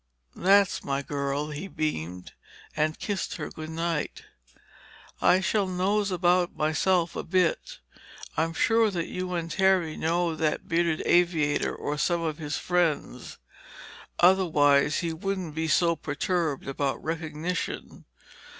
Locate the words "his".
12.39-12.57